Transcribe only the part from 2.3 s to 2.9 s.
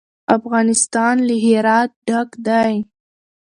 دی.